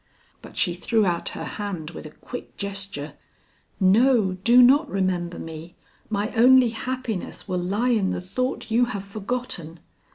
But 0.41 0.57
she 0.57 0.73
threw 0.73 1.05
out 1.05 1.29
her 1.37 1.45
hand 1.45 1.91
with 1.91 2.07
a 2.07 2.09
quick 2.09 2.57
gesture. 2.57 3.13
"No, 3.79 4.31
do 4.33 4.63
not 4.63 4.89
remember 4.89 5.37
me. 5.37 5.75
My 6.09 6.31
only 6.33 6.69
happiness 6.69 7.47
will 7.47 7.59
lie 7.59 7.89
in 7.89 8.09
the 8.09 8.19
thought 8.19 8.71
you 8.71 8.85
have 8.85 9.05
forgotten." 9.05 9.79